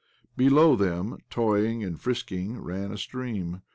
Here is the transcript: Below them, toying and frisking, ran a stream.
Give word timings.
Below 0.35 0.75
them, 0.75 1.19
toying 1.29 1.83
and 1.83 2.01
frisking, 2.01 2.59
ran 2.59 2.91
a 2.91 2.97
stream. 2.97 3.61